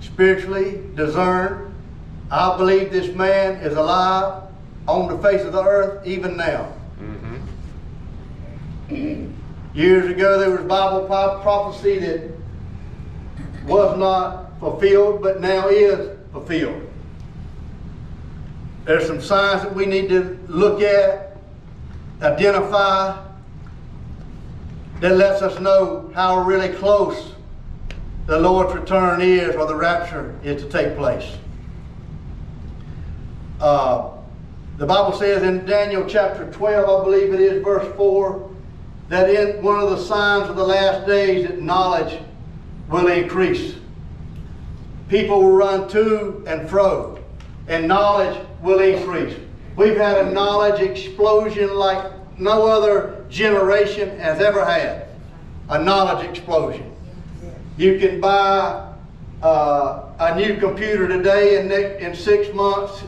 [0.00, 1.74] spiritually discern,
[2.30, 4.44] I believe this man is alive
[4.86, 6.72] on the face of the earth even now.
[8.88, 9.32] Mm-hmm.
[9.74, 12.30] Years ago, there was Bible prophecy that
[13.66, 16.87] was not fulfilled, but now is fulfilled.
[18.84, 21.36] There's some signs that we need to look at,
[22.22, 23.22] identify,
[25.00, 27.34] that lets us know how really close
[28.26, 31.36] the Lord's return is or the rapture is to take place.
[33.60, 34.10] Uh,
[34.76, 38.50] the Bible says in Daniel chapter 12, I believe it is, verse 4,
[39.08, 42.20] that in one of the signs of the last days that knowledge
[42.88, 43.74] will increase.
[45.08, 47.18] People will run to and fro,
[47.66, 49.36] and knowledge will increase.
[49.76, 55.06] We've had a knowledge explosion like no other generation has ever had.
[55.68, 56.94] A knowledge explosion.
[57.76, 58.92] You can buy
[59.42, 63.04] uh, a new computer today, and in six months,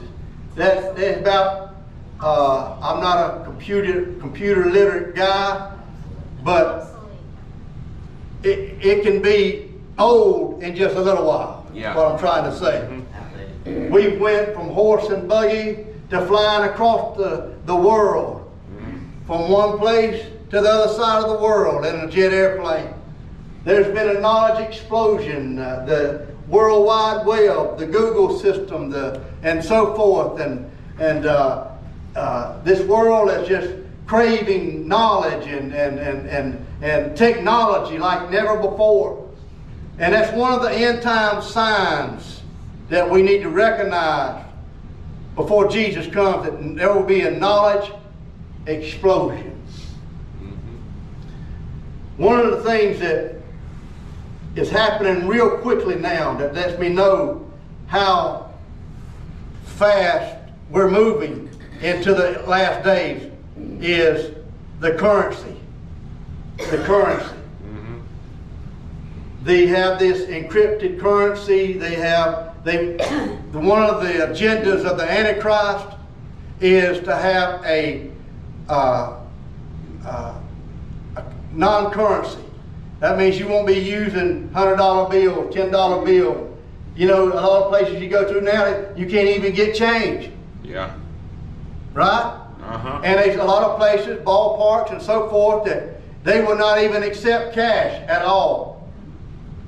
[0.56, 1.74] that, that's about.
[2.20, 5.74] Uh, I'm not a computer computer literate guy,
[6.44, 6.94] but
[8.42, 11.66] it, it can be old in just a little while.
[11.72, 11.96] Yeah.
[11.96, 13.02] What I'm trying to say.
[13.64, 18.50] We went from horse and buggy to flying across the, the world,
[19.26, 22.92] from one place to the other side of the world in a jet airplane.
[23.64, 29.62] There's been a knowledge explosion, uh, the World Wide Web, the Google system, the, and
[29.62, 30.40] so forth.
[30.40, 30.68] And,
[30.98, 31.68] and uh,
[32.16, 33.74] uh, this world is just
[34.06, 39.28] craving knowledge and, and, and, and, and technology like never before.
[39.98, 42.39] And that's one of the end time signs
[42.90, 44.44] that we need to recognize
[45.36, 47.90] before Jesus comes that there will be a knowledge
[48.66, 49.56] explosion.
[50.42, 52.22] Mm-hmm.
[52.22, 53.36] One of the things that
[54.56, 57.48] is happening real quickly now that lets me know
[57.86, 58.52] how
[59.64, 60.36] fast
[60.68, 61.48] we're moving
[61.80, 63.30] into the last days
[63.80, 64.34] is
[64.80, 65.56] the currency.
[66.58, 67.36] The currency.
[67.64, 68.00] Mm-hmm.
[69.44, 71.74] They have this encrypted currency.
[71.74, 72.96] They have they
[73.52, 75.96] one of the agendas of the Antichrist
[76.60, 78.10] is to have a,
[78.68, 79.18] uh,
[80.04, 80.34] uh,
[81.16, 82.38] a non-currency.
[83.00, 86.48] That means you won't be using hundred dollar bill, ten dollar bill.
[86.96, 90.30] You know, a lot of places you go to now, you can't even get change,
[90.62, 90.92] Yeah.
[91.94, 92.36] right?
[92.62, 93.00] Uh-huh.
[93.02, 97.02] And there's a lot of places, ballparks and so forth, that they will not even
[97.02, 98.86] accept cash at all.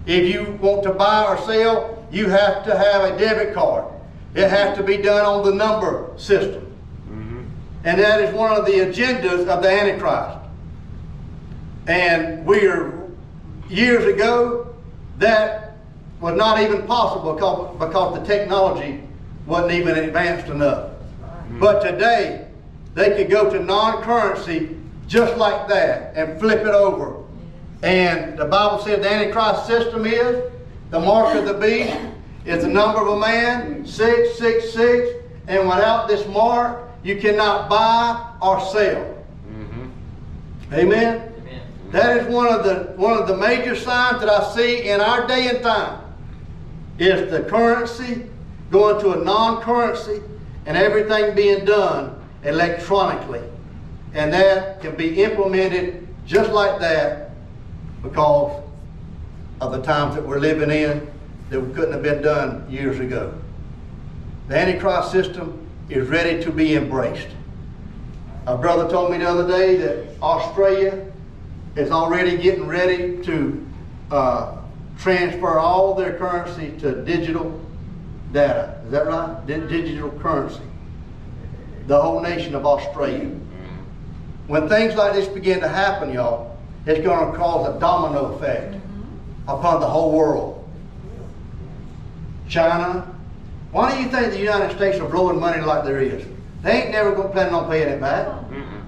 [0.05, 3.87] If you want to buy or sell, you have to have a debit card.
[4.35, 6.67] It has to be done on the number system.
[7.09, 7.43] Mm-hmm.
[7.85, 10.39] And that is one of the agendas of the Antichrist.
[11.87, 13.11] And we are,
[13.69, 14.75] years ago,
[15.19, 15.77] that
[16.21, 19.03] was not even possible because, because the technology
[19.47, 20.91] wasn't even advanced enough.
[21.59, 22.47] But today,
[22.95, 27.17] they could go to non-currency just like that and flip it over.
[27.83, 30.52] And the Bible said the Antichrist system is
[30.93, 31.97] the mark of the beast
[32.45, 38.61] is the number of a man, 666, and without this mark, you cannot buy or
[38.61, 39.03] sell.
[39.49, 40.75] Mm-hmm.
[40.75, 41.33] Amen?
[41.93, 45.27] That is one of the one of the major signs that I see in our
[45.27, 45.99] day and time
[46.99, 48.27] is the currency
[48.71, 50.21] going to a non-currency
[50.67, 53.43] and everything being done electronically.
[54.13, 57.31] And that can be implemented just like that
[58.03, 58.62] because
[59.63, 61.09] of the times that we're living in
[61.49, 63.33] that couldn't have been done years ago.
[64.49, 67.29] The Antichrist system is ready to be embraced.
[68.47, 71.07] A brother told me the other day that Australia
[71.77, 73.67] is already getting ready to
[74.11, 74.57] uh,
[74.99, 77.61] transfer all their currency to digital
[78.33, 78.81] data.
[78.87, 79.47] Is that right?
[79.47, 80.61] Di- digital currency.
[81.87, 83.31] The whole nation of Australia.
[84.49, 88.82] When things like this begin to happen, y'all, it's going to cause a domino effect
[89.49, 90.69] upon the whole world.
[92.49, 93.09] China.
[93.71, 96.25] Why do you think the United States are blowing money like there is?
[96.63, 98.27] They ain't never going to plan on paying it back.
[98.27, 98.83] Mm-mm.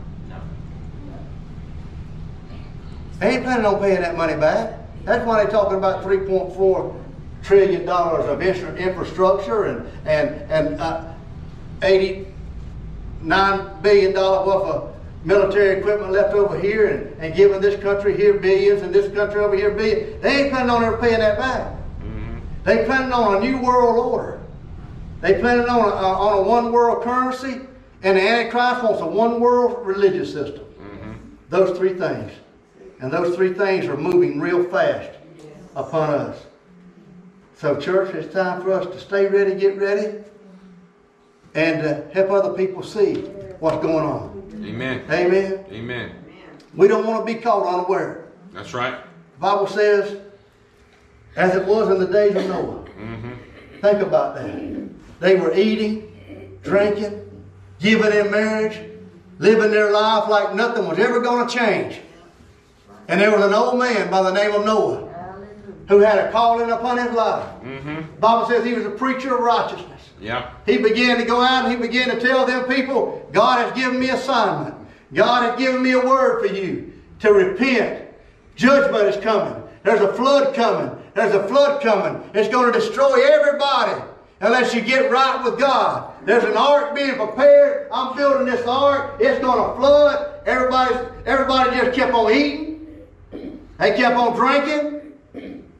[3.18, 4.78] They ain't planning on paying that money back.
[5.04, 6.94] That's why they're talking about three point four
[7.42, 11.12] trillion dollars of infrastructure and and and uh,
[11.82, 12.26] eighty
[13.22, 14.93] nine billion dollar worth of
[15.24, 19.40] military equipment left over here and, and giving this country here billions and this country
[19.40, 20.22] over here billions.
[20.22, 21.72] They ain't planning on ever paying that back.
[22.64, 24.40] They planning on a new world order.
[25.20, 27.60] They planning on a, on a one world currency,
[28.02, 30.64] and the Antichrist wants a one world religious system.
[31.50, 32.32] Those three things.
[33.00, 35.10] And those three things are moving real fast
[35.76, 36.42] upon us.
[37.56, 40.18] So, church, it's time for us to stay ready, get ready,
[41.54, 43.16] and uh, help other people see
[43.60, 44.33] what's going on.
[44.64, 45.04] Amen.
[45.10, 45.64] Amen.
[45.70, 46.24] Amen.
[46.74, 48.28] We don't want to be caught unaware.
[48.52, 48.98] That's right.
[49.34, 50.20] The Bible says
[51.36, 52.84] as it was in the days of Noah.
[52.84, 53.32] Mm-hmm.
[53.80, 55.20] Think about that.
[55.20, 57.44] They were eating, drinking,
[57.80, 58.78] giving in marriage,
[59.38, 62.00] living their life like nothing was ever going to change.
[63.08, 65.10] And there was an old man by the name of Noah
[65.88, 67.44] who had a calling upon his life.
[67.62, 67.96] Mm-hmm.
[67.96, 69.93] The Bible says he was a preacher of righteousness.
[70.20, 70.52] Yeah.
[70.66, 74.00] He began to go out and he began to tell them people, God has given
[74.00, 74.74] me assignment.
[75.12, 78.08] God has given me a word for you to repent.
[78.56, 79.62] Judgment is coming.
[79.82, 80.96] There's a flood coming.
[81.14, 82.22] There's a flood coming.
[82.34, 84.02] It's going to destroy everybody
[84.40, 86.12] unless you get right with God.
[86.26, 87.88] There's an ark being prepared.
[87.92, 89.16] I'm building this ark.
[89.20, 90.40] It's going to flood.
[90.46, 90.94] Everybody,
[91.26, 93.04] everybody just kept on eating.
[93.78, 95.12] They kept on drinking.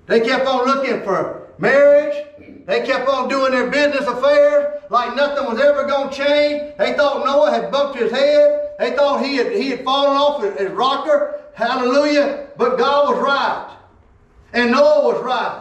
[0.07, 2.27] They kept on looking for marriage.
[2.67, 6.77] They kept on doing their business affairs like nothing was ever going to change.
[6.79, 8.71] They thought Noah had bumped his head.
[8.79, 11.41] They thought he had, he had fallen off his, his rocker.
[11.55, 12.49] Hallelujah.
[12.57, 13.77] But God was right.
[14.53, 15.61] And Noah was right.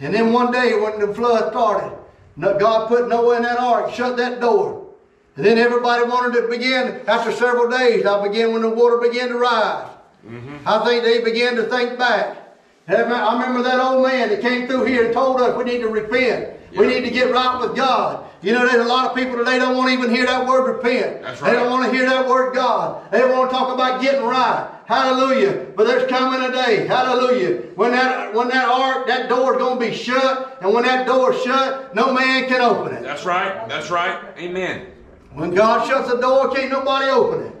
[0.00, 1.96] And then one day when the flood started,
[2.38, 4.92] God put Noah in that ark, shut that door.
[5.36, 9.28] And then everybody wanted to begin, after several days, I began when the water began
[9.30, 9.90] to rise.
[10.24, 10.56] Mm-hmm.
[10.66, 12.38] I think they began to think back.
[12.86, 15.88] I remember that old man that came through here and told us we need to
[15.88, 16.50] repent.
[16.76, 18.28] We need to get right with God.
[18.42, 20.66] You know, there's a lot of people today don't want to even hear that word
[20.76, 21.22] repent.
[21.22, 23.10] That's They don't want to hear that word God.
[23.12, 24.70] They don't want to talk about getting right.
[24.86, 25.68] Hallelujah.
[25.76, 29.78] But there's coming a day, hallelujah, when that when that ark, that door is going
[29.80, 33.02] to be shut, and when that door is shut, no man can open it.
[33.02, 33.66] That's right.
[33.66, 34.22] That's right.
[34.36, 34.88] Amen.
[35.32, 37.52] When God shuts the door, can't nobody open it.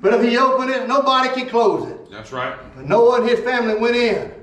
[0.00, 2.10] But if He open it, nobody can close it.
[2.12, 2.56] That's right.
[2.76, 4.37] But Noah and his family went in.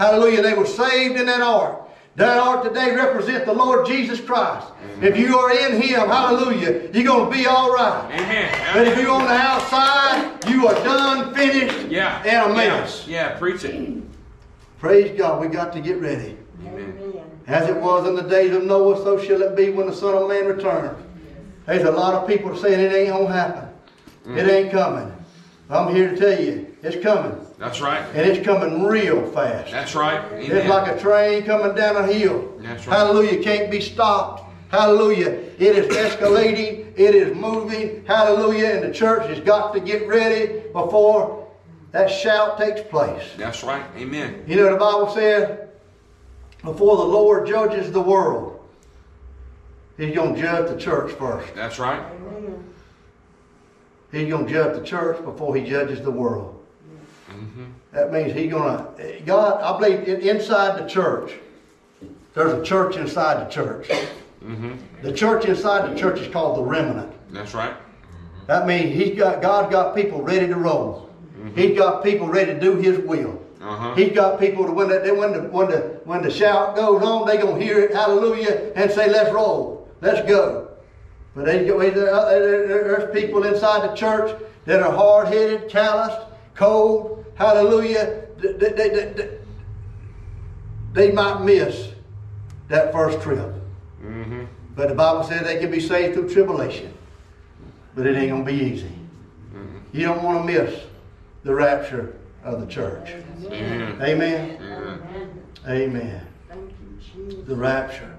[0.00, 0.40] Hallelujah.
[0.40, 1.78] They were saved in that ark.
[2.16, 4.66] That ark today represents the Lord Jesus Christ.
[5.02, 8.08] If you are in Him, hallelujah, you're going to be all right.
[8.10, 8.72] Amen.
[8.72, 12.22] But if you're on the outside, you are done, finished, yeah.
[12.24, 13.06] and a mess.
[13.06, 13.38] Yeah.
[13.38, 14.02] Preach it.
[14.78, 15.38] Praise God.
[15.38, 16.38] We got to get ready.
[16.66, 17.20] Amen.
[17.46, 20.14] As it was in the days of Noah, so shall it be when the Son
[20.14, 20.98] of Man returns.
[21.66, 23.68] There's a lot of people saying it ain't gonna happen.
[24.24, 24.50] It mm-hmm.
[24.50, 25.12] ain't coming.
[25.68, 27.46] I'm here to tell you, it's coming.
[27.60, 28.02] That's right.
[28.14, 29.70] And it's coming real fast.
[29.70, 30.18] That's right.
[30.32, 30.50] Amen.
[30.50, 32.54] It's like a train coming down a hill.
[32.58, 32.96] That's right.
[32.96, 33.42] Hallelujah.
[33.42, 34.50] Can't be stopped.
[34.70, 35.28] Hallelujah.
[35.58, 36.90] It is escalating.
[36.96, 38.02] It is moving.
[38.06, 38.76] Hallelujah.
[38.76, 41.48] And the church has got to get ready before
[41.92, 43.24] that shout takes place.
[43.36, 43.84] That's right.
[43.94, 44.42] Amen.
[44.46, 45.68] You know the Bible says,
[46.62, 48.56] before the Lord judges the world,
[49.98, 51.54] He's going to judge the church first.
[51.54, 52.02] That's right.
[54.12, 56.59] He's going to judge the church before He judges the world.
[57.92, 61.32] That means He's going to, God, I believe inside the church,
[62.34, 63.88] there's a church inside the church.
[63.88, 64.72] Mm-hmm.
[65.02, 67.12] The church inside the church is called the remnant.
[67.32, 67.74] That's right.
[68.46, 71.10] That means He's got, God's got people ready to roll.
[71.54, 73.40] He's got people ready to do His will.
[73.62, 73.94] Uh-huh.
[73.94, 77.26] He's got people to when the, when the when the when the shout goes on,
[77.26, 80.68] they gonna hear it, hallelujah, and say, "Let's roll, let's go."
[81.34, 84.34] But they there- there's people inside the church
[84.64, 86.20] that are hard-headed, calloused,
[86.54, 88.26] cold, hallelujah.
[88.36, 89.38] They, they, they, they,
[90.92, 91.88] they might miss
[92.68, 93.54] that first trip,
[94.02, 94.44] Mm-hmm.
[94.74, 96.92] but the Bible says they can be saved through tribulation.
[97.94, 98.86] But it ain't gonna be easy.
[98.86, 99.78] Mm-hmm.
[99.92, 100.84] You don't want to miss
[101.44, 103.10] the rapture of the church.
[103.10, 103.52] Mm-hmm.
[104.02, 104.58] Amen.
[104.62, 105.02] Amen.
[105.66, 106.26] Amen.
[106.50, 107.44] Amen.
[107.46, 108.16] The rapture,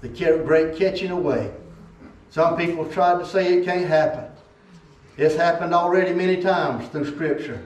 [0.00, 0.08] the
[0.44, 1.52] great catching away.
[2.30, 4.24] Some people tried to say it can't happen.
[5.18, 7.60] It's happened already many times through Scripture.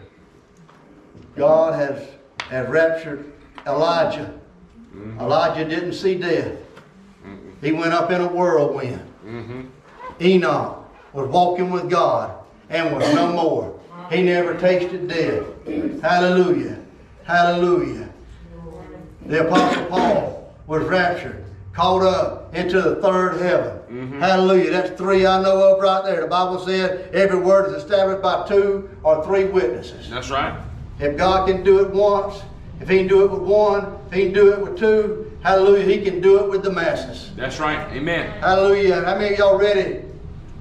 [1.36, 2.08] God has,
[2.48, 3.32] has raptured
[3.66, 4.32] Elijah.
[5.20, 6.56] Elijah didn't see death.
[7.60, 9.00] He went up in a whirlwind.
[9.26, 9.62] Mm-hmm.
[10.20, 13.80] Enoch was walking with God and was no more.
[14.10, 15.44] He never tasted death.
[16.02, 16.78] Hallelujah.
[17.24, 18.08] Hallelujah.
[19.26, 24.20] The Apostle Paul was raptured, caught up into the third heaven.
[24.20, 24.70] Hallelujah.
[24.70, 26.20] That's three I know of right there.
[26.20, 30.10] The Bible said every word is established by two or three witnesses.
[30.10, 30.60] That's right.
[31.04, 32.42] If God can do it once,
[32.80, 35.84] if He can do it with one, if He can do it with two, hallelujah,
[35.84, 37.30] He can do it with the masses.
[37.36, 37.86] That's right.
[37.92, 38.30] Amen.
[38.40, 39.04] Hallelujah.
[39.04, 40.00] How many of y'all ready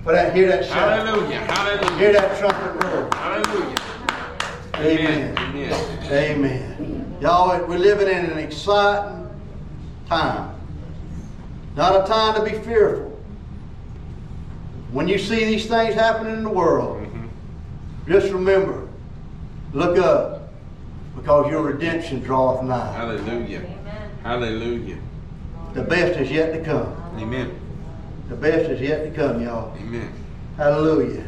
[0.03, 0.35] for that?
[0.35, 1.07] Hear that shout.
[1.07, 1.39] Hallelujah.
[1.39, 1.97] Hallelujah.
[1.97, 3.09] Hear that trumpet roll.
[3.13, 3.77] Hallelujah.
[4.75, 5.37] Amen.
[5.37, 6.11] Amen.
[6.11, 7.17] Amen.
[7.21, 9.29] Y'all, we're living in an exciting
[10.07, 10.53] time.
[11.77, 13.17] Not a time to be fearful.
[14.91, 18.11] When you see these things happening in the world, mm-hmm.
[18.11, 18.82] just remember,
[19.73, 20.49] look up,
[21.15, 22.93] because your redemption draweth nigh.
[22.93, 23.61] Hallelujah.
[24.23, 24.97] Hallelujah.
[25.73, 26.95] The best is yet to come.
[27.17, 27.59] Amen.
[28.29, 29.75] The best is yet to come, y'all.
[29.77, 30.11] Amen.
[30.57, 31.25] Hallelujah.